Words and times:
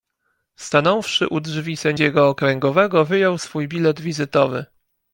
Stanąwszy 0.55 1.27
u 1.27 1.39
drzwi 1.41 1.77
sędziego 1.77 2.29
okręgowego, 2.29 3.05
wyjął 3.05 3.37
swój 3.37 3.67
bilet 3.67 4.01
wizytowy. 4.01 4.65